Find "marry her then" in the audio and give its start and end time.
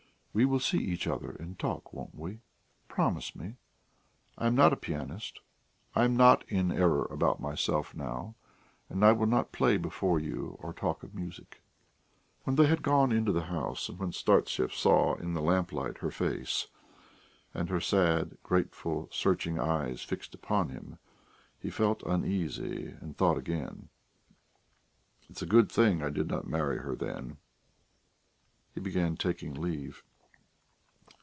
26.47-27.35